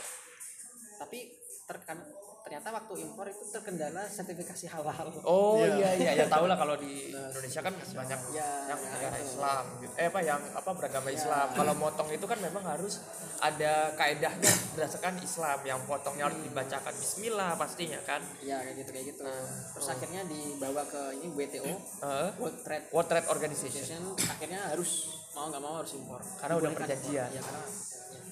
[0.97, 1.19] tapi
[1.65, 1.97] terkan
[2.41, 5.77] ternyata waktu impor itu terkendala sertifikasi halal Oh Iya.
[5.77, 9.29] iya iya ya tahu lah kalau di Indonesia kan banyak Ya, yang ya, negara itu.
[9.29, 9.93] Islam gitu.
[9.95, 11.15] Eh apa yang apa beragama Ya.
[11.15, 11.47] Islam.
[11.53, 12.99] Kalau motong itu kan memang harus
[13.39, 18.19] ada kaedahnya berdasarkan Islam yang potongnya harus dibacakan bismillah pastinya kan.
[18.41, 19.95] ya kayak gitu kayak gitu Nah, terus oh.
[19.95, 21.71] akhirnya dibawa ke ini WTO
[22.03, 23.85] Eh, World Trade World Trade Organization.
[24.03, 24.91] Organization akhirnya harus
[25.31, 27.29] mau nggak mau harus impor Karena udah perjanjian.
[27.29, 27.63] ya karena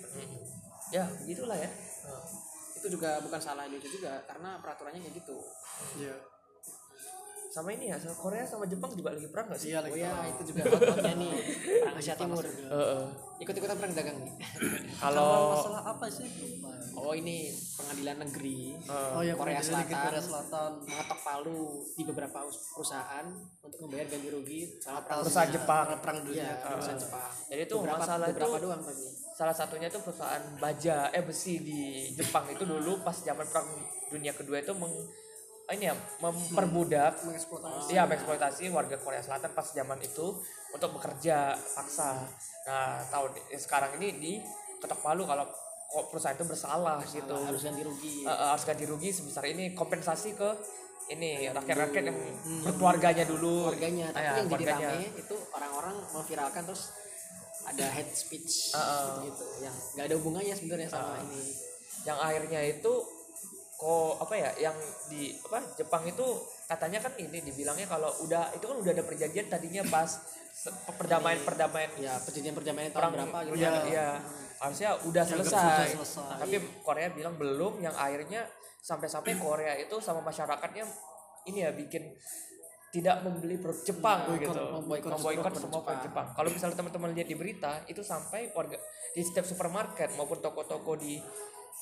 [0.09, 0.35] Hmm.
[0.89, 1.69] Ya, begitulah ya.
[2.75, 5.37] itu juga bukan salah Indonesia juga karena peraturannya kayak gitu
[5.97, 6.17] Iya.
[7.49, 9.73] Sama ini ya, sama Korea sama Jepang juga lagi perang gak sih?
[9.73, 9.99] Iya oh lagi.
[9.99, 10.29] ya perang.
[10.31, 11.33] itu juga hotnya nih
[11.81, 13.03] perang Asia Timur Heeh.
[13.39, 14.33] ikut-ikutan perang dagang nih
[15.03, 16.29] Kalau Kalau masalah apa sih?
[16.93, 20.03] Oh ini pengadilan negeri eh, Oh ya Korea Korea Selatan.
[20.05, 20.71] Korea Selatan.
[20.83, 23.27] mengetok palu di beberapa us- perusahaan
[23.59, 25.57] untuk membayar ganti rugi sama perang Perusahaan dunia.
[25.57, 25.87] Jepang.
[25.99, 26.43] Perang dunia.
[26.43, 27.31] Iya, perusahaan Jepang.
[27.49, 28.83] Jadi itu beberapa, masalah beberapa itu- doang
[29.31, 31.81] salah satunya itu perusahaan baja eh besi di
[32.13, 33.71] Jepang itu dulu pas zaman perang
[34.09, 34.91] dunia kedua itu meng
[35.69, 37.93] ini ya memperbudak Mengeksploitasi.
[37.93, 40.33] Iya, mengeksploitasi warga Korea Selatan pas zaman itu
[40.73, 42.25] untuk bekerja paksa.
[42.65, 44.33] Nah, tahun sekarang ini di
[44.81, 45.45] ketok palu kalau
[45.89, 47.37] kok perusahaan itu bersalah gitu.
[47.37, 48.25] harus ganti rugi.
[48.25, 50.51] Eh, harus ganti rugi sebesar ini kompensasi ke
[51.09, 52.19] ini rakyat-rakyat yang
[52.65, 53.73] berkeluarganya dulu.
[53.73, 54.89] Warganya, tapi Ah, ya, yang jadi warganya.
[54.93, 56.93] rame itu orang-orang memviralkan terus
[57.65, 59.21] ada head speech Uh-uh.
[59.25, 61.45] gitu, yang nggak ada hubungannya sebenarnya sama ini.
[62.05, 62.93] Yang akhirnya itu
[63.79, 64.75] kok apa ya yang
[65.07, 66.27] di apa Jepang itu
[66.67, 70.19] katanya kan ini dibilangnya kalau udah itu kan udah ada perjanjian tadinya pas
[70.99, 73.63] perdamaian perdamaian Ya perjanjian perdamaian perang tahun berapa gitu.
[73.63, 74.09] iya, iya.
[74.59, 75.63] harusnya udah Yang selesai.
[75.63, 76.37] sudah selesai.
[76.43, 78.51] tapi Korea bilang belum yang akhirnya
[78.83, 80.83] sampai-sampai Korea itu sama masyarakatnya
[81.47, 82.03] ini ya bikin
[82.89, 87.11] tidak membeli produk Jepang Boykot, gitu memboikot memboikot produk semua produk Jepang kalau misalnya teman-teman
[87.15, 88.75] lihat di berita itu sampai warga
[89.15, 91.23] di setiap supermarket maupun toko-toko di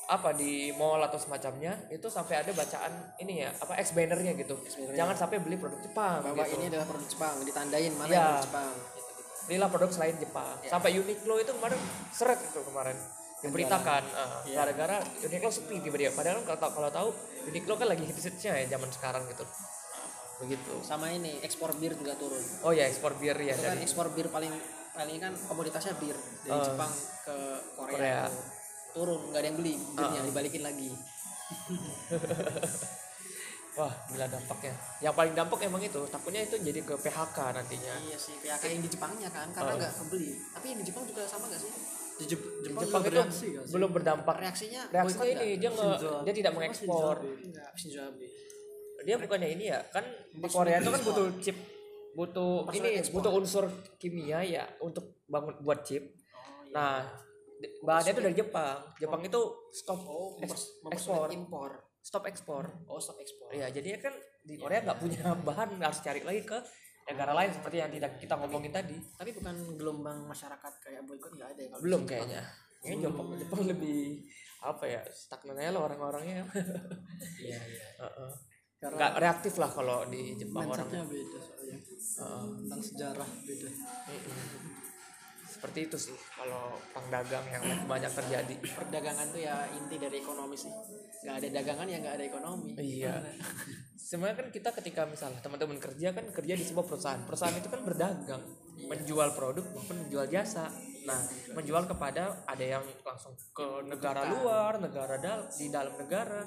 [0.07, 4.55] apa di mall atau semacamnya itu sampai ada bacaan ini ya apa ex bannernya gitu
[4.55, 4.95] bannernya.
[4.95, 6.55] jangan sampai beli produk Jepang bahwa gitu.
[6.57, 8.15] ini adalah produk Jepang, ditandain mana Iya.
[8.15, 8.71] yang produk Jepang.
[8.71, 9.43] Gitu, gitu.
[9.47, 10.55] belilah produk selain Jepang.
[10.63, 10.71] Ya.
[10.71, 11.81] Sampai Uniqlo itu kemarin
[12.11, 12.97] seret itu kemarin
[13.37, 14.55] diberitakan uh, Ya.
[14.57, 16.15] gara-gara Uniqlo sepi tiba-tiba.
[16.15, 17.09] Padahal kalau tahu kalau tahu
[17.47, 19.43] Uniqlo kan lagi hits-hitsnya ya zaman sekarang gitu.
[20.37, 20.75] Begitu.
[20.83, 22.43] Sama ini ekspor bir juga turun.
[22.63, 24.55] Oh ya ekspor bir ya itu kan dari ekspor bir paling
[24.93, 27.37] paling kan komoditasnya bir dari Eh, Jepang ke
[27.75, 28.21] Korea, Korea.
[28.31, 28.41] itu.
[28.97, 30.89] Turun nggak ada yang beli birnya dibalikin lagi
[33.77, 34.73] wah gila dampaknya.
[34.99, 37.95] Yang paling dampak emang itu takutnya itu jadi ke PHK nantinya.
[38.01, 39.77] iya sih PHK yang di Jepangnya kan karena Eh.
[39.77, 41.71] nggak kebeli tapi yang di Jepang juga sama nggak sih
[42.17, 43.73] Di Jep- Jepang, Jepang juga itu bereaksi nggak sih?
[43.77, 44.35] belum berdampak.
[44.41, 45.61] reaksinya Reaksinya ini nggak?
[45.61, 47.15] dia Shinzo dia tidak mengekspor.
[47.77, 48.25] Shinzo Abe.
[48.25, 51.57] nggak Dia bukannya ini ya kan di Korea itu kan butuh chip
[52.11, 53.21] butuh ini ekspor.
[53.21, 53.65] butuh unsur
[54.01, 56.01] kimia ya untuk bangun buat chip.
[56.01, 56.09] oh,
[56.65, 56.73] iya.
[56.73, 56.97] Nah,
[57.83, 58.79] bahannya itu dari Jepang.
[58.97, 59.41] Jepang itu
[59.73, 60.37] stop oh
[60.89, 62.65] ekspor, impor stop ekspor.
[62.87, 64.15] oh stop ekspor Iya, jadinya kan
[64.45, 66.59] di Korea nggak punya bahan harus cari lagi ke
[67.07, 68.99] negara lain seperti yang tidak kita ngomongin tadi.
[69.15, 72.43] tapi bukan gelombang masyarakat kayak boykot nggak ada ya kalau Belum kayaknya.
[72.77, 74.01] Kayaknya Jepang, Jepang lebih
[74.57, 76.47] apa ya stagnan aja lah orang-orangnya.
[77.41, 78.31] iya iya Heeh.
[78.77, 81.03] Karena Nggak reaktif lah kalau di Jepang orangnya.
[81.03, 81.77] beda soalnya.
[81.83, 82.43] Heeh.
[82.63, 83.69] Tentang sejarah beda.
[83.73, 84.86] Mm-mm.
[85.57, 88.55] Seperti itu sih kalau perang dagang yang banyak terjadi.
[88.77, 90.69] perdagangan tuh ya inti dari ekonomi sih
[91.25, 93.25] nggak ada dagangan ya nggak ada ekonomi Iya.
[93.97, 97.25] Sebenarnya kan kita ketika misalnya teman-teman kerja kan kerja di sebuah perusahaan.
[97.25, 98.45] Perusahaan itu kan berdagang,
[98.87, 100.71] menjual produk maupun menjual jasa.
[101.09, 101.19] Nah,
[101.57, 106.45] menjual kepada ada yang langsung ke negara luar, negara dal di dalam negara.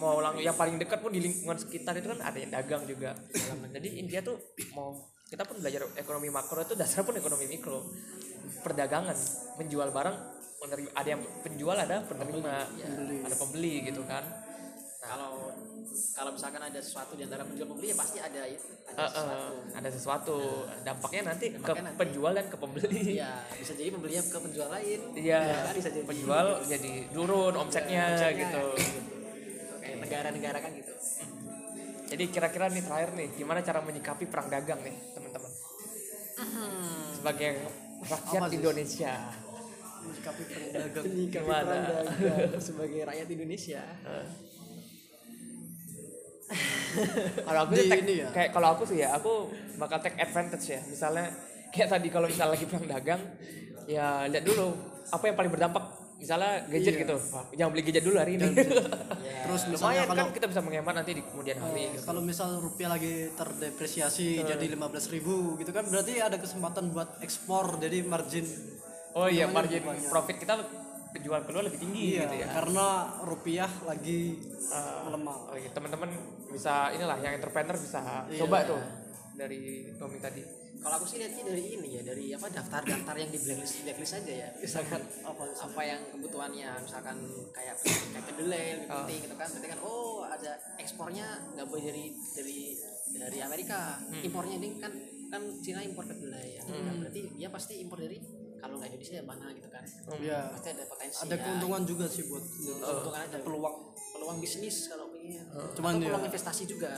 [0.00, 3.14] Mau lang yang paling dekat pun di lingkungan sekitar itu kan ada yang dagang juga.
[3.70, 4.38] Jadi intinya tuh
[4.74, 4.94] mau
[5.30, 7.86] kita pun belajar ekonomi makro itu dasar pun ekonomi mikro.
[8.60, 9.16] Perdagangan,
[9.56, 10.16] menjual barang,
[10.60, 13.18] menerima ada yang penjual ada penerima, Pembeli.
[13.22, 14.24] ada pembeli gitu kan.
[15.00, 15.48] kalau
[16.12, 19.08] kalau misalkan ada sesuatu di antara penjual pembeli ya pasti ada ya ada Eh, eh,
[19.08, 20.36] sesuatu ada sesuatu
[20.82, 21.98] dampaknya nanti ke Dampaknya nanti.
[21.98, 25.00] penjual dan ke pembeli Iya, bisa jadi pembelinya ke penjual lain.
[25.16, 28.62] Iya, kan bisa jadi penjual jadi turun omsetnya Omsetnya, gitu.
[29.80, 30.92] Kayak negara-negara kan gitu.
[32.06, 35.52] Jadi kira-kira nih terakhir nih, gimana cara menyikapi perang dagang nih, teman-teman?
[37.14, 37.48] Sebagai
[38.02, 38.56] rakyat Apa sih?
[38.56, 39.12] Indonesia.
[40.00, 41.60] menyikapi perang dagang Menyikapi Gimana?
[41.60, 41.84] perang
[42.16, 43.82] dagang sebagai rakyat Indonesia.
[47.46, 48.28] Kalau aku take- ini ya?
[48.30, 50.80] kayak kalau aku sih ya, aku bakal take advantage ya.
[50.82, 51.30] Misalnya
[51.70, 53.22] kayak tadi kalau misalnya lagi perang dagang,
[53.86, 54.74] ya lihat dulu
[55.06, 55.84] apa yang paling berdampak.
[56.20, 57.02] Misalnya gadget Iya.
[57.02, 58.48] gitu, Wah, jangan beli gadget dulu hari ini.
[59.20, 59.44] Ya.
[59.44, 61.82] terus misalnya Lumayan kalau kan kita bisa menghemat nanti di kemudian hari.
[61.88, 62.02] gitu.
[62.04, 64.80] kalau misal rupiah lagi terdepresiasi jadi 15.000
[65.10, 68.44] ribu gitu kan berarti ada kesempatan buat ekspor jadi margin
[69.12, 70.56] Oh iya, margin profit kita
[71.10, 72.46] penjual keluar lebih tinggi iya gitu ya.
[72.50, 72.86] karena
[73.20, 75.02] rupiah lagi Ah.
[75.04, 76.10] melemah Oh iya, teman-teman
[76.48, 78.40] bisa inilah yang entrepreneur bisa Iya.
[78.40, 78.80] coba tuh
[79.34, 79.60] dari
[79.94, 80.42] Tommy tadi.
[80.80, 84.32] Kalau aku sih lihatnya dari ini ya, dari apa daftar-daftar yang di blacklist blacklist aja
[84.34, 84.48] ya.
[84.56, 87.16] Misalkan apa apa yang kebutuhannya, misalkan
[87.50, 88.96] kayak kayak kedelai lebih Oh.
[88.98, 89.48] penting gitu kan.
[89.50, 92.58] Berarti kan oh ada ekspornya nggak boleh dari dari
[93.12, 94.00] dari Amerika.
[94.00, 94.24] Hmm.
[94.24, 94.92] Impornya ini kan
[95.28, 96.62] kan Cina impor kedelai ya.
[96.64, 98.18] Nah, berarti dia pasti impor dari
[98.56, 99.84] kalau nggak Indonesia ya mana gitu kan.
[100.16, 100.40] Iya.
[100.50, 101.16] Pasti ada potensi.
[101.18, 101.40] ada ya.
[101.40, 102.44] keuntungan juga sih buat
[102.80, 103.76] keuntungan ada peluang
[104.10, 105.44] peluang bisnis kalau pengen.
[105.76, 106.92] Cuman Atau peluang ya- investasi juga.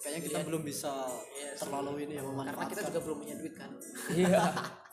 [0.00, 0.92] Kayaknya kita belum bisa
[1.36, 1.60] Yes.
[1.60, 3.70] terlalu ini ya Karena kita memanfaatkan juga belum punya duit kan.
[4.10, 4.40] Iya.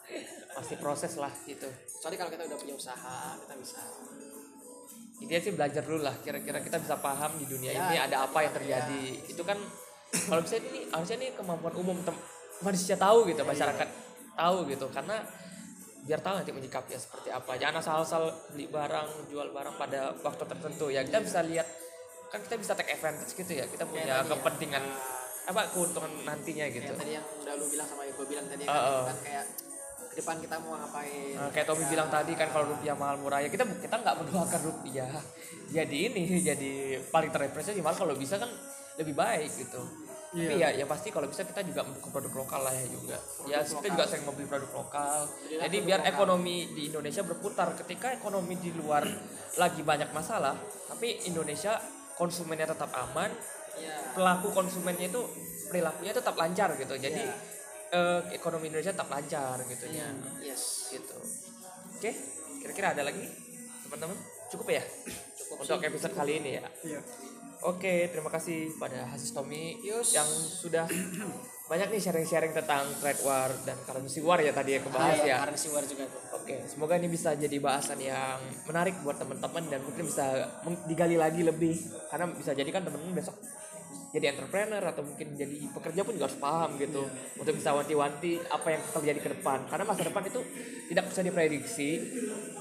[0.57, 1.67] Pasti proses lah gitu.
[1.87, 3.81] Soalnya kalau kita udah punya usaha, kita bisa
[5.17, 6.15] Intinya sih belajar dulu lah.
[6.21, 9.03] Kira-kira kita bisa paham di dunia Ya, ini ada apa yang terjadi.
[9.25, 9.57] Itu kan
[10.29, 12.21] kalau bisa ini harusnya ini kemampuan umum tem-
[12.61, 13.89] manusia tahu gitu, masyarakat
[14.37, 14.85] tahu gitu.
[14.93, 15.17] Karena
[16.05, 17.57] biar tahu nanti menyikapinya seperti apa.
[17.57, 21.01] Jangan asal-asal beli barang, jual barang pada waktu tertentu ya.
[21.01, 21.65] Kita bisa lihat
[22.27, 23.65] kan kita bisa take advantage gitu ya.
[23.67, 24.31] Kita punya tadi ya.
[24.35, 24.83] kepentingan
[25.47, 26.91] apa keuntungan nantinya gitu.
[26.91, 29.03] kayak tadi yang udah lu bilang sama gue bilang tadi Uh, kan, uh.
[29.07, 29.45] kan kayak
[30.11, 33.39] ke depan kita mau ngapain Nah, kayak Tommy bilang tadi kan kalau rupiah mahal murah
[33.39, 35.07] ya kita kita nggak mendoakan rupiah
[35.71, 38.51] jadi ini jadi paling terrepresentasi malah kalau bisa kan
[38.97, 39.81] lebih baik gitu.
[40.27, 43.17] Tapi ya ya pasti kalau bisa kita juga mendukung produk lokal lah ya juga.
[43.47, 45.27] Ya kita juga sering membeli produk lokal.
[45.47, 47.73] Jadi biar ekonomi di Indonesia berputar.
[47.79, 49.07] Ketika ekonomi di luar
[49.55, 50.55] lagi banyak masalah,
[50.91, 51.79] tapi Indonesia
[52.17, 53.29] konsumennya tetap aman,
[53.77, 54.17] ya.
[54.17, 55.21] pelaku konsumennya itu
[55.69, 56.97] perilakunya tetap lancar gitu.
[56.97, 57.23] Jadi
[57.91, 60.07] eh, ekonomi Indonesia tetap lancar gitu ya
[60.43, 60.91] yes.
[60.91, 61.17] Gitu.
[61.97, 62.11] Oke
[62.63, 63.23] kira-kira ada lagi
[63.87, 64.17] teman-teman?
[64.51, 64.83] Cukup ya?
[65.35, 66.63] Cukup untuk episode kali ini ya?
[66.83, 67.01] Iya.
[67.63, 70.13] Oke terima kasih pada Hasis Tommy Yus.
[70.13, 70.85] yang sudah
[71.67, 75.43] banyak nih sharing-sharing tentang trade war dan currency war ya tadi ya kebahas ya.
[75.43, 76.39] karena si war juga tuh.
[76.39, 80.47] Oke, semoga ini bisa jadi bahasan yang menarik buat teman-teman dan mungkin bisa
[80.87, 81.75] digali lagi lebih.
[82.07, 83.35] Karena bisa jadi kan teman-teman besok
[84.15, 87.03] jadi entrepreneur atau mungkin jadi pekerja pun juga harus paham gitu
[87.35, 89.67] untuk bisa wanti-wanti apa yang terjadi ke depan.
[89.67, 90.39] Karena masa depan itu
[90.87, 91.89] tidak bisa diprediksi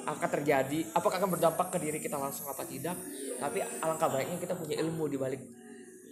[0.03, 2.99] akan terjadi apakah akan berdampak ke diri kita langsung apa tidak.
[3.39, 5.43] Tapi alangkah baiknya kita punya ilmu di balik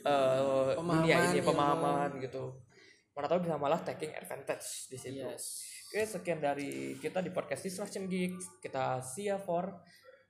[0.06, 1.50] eh, dunia ini ilmu.
[1.50, 2.63] pemahaman gitu
[3.14, 7.62] mana tahu bisa malah taking advantage di situ yes Oke, sekian dari kita di podcast
[7.62, 8.58] Distraction Geek.
[8.58, 9.70] Kita see ya for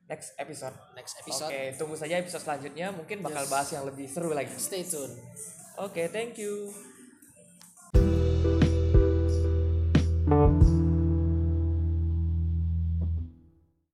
[0.05, 0.77] next episode.
[0.93, 2.93] next episode Oke, tunggu saja episode selanjutnya.
[2.93, 4.53] Mungkin bakal bahas yang lebih seru lagi.
[4.61, 5.17] stay tune
[5.81, 6.69] Oke, thank you.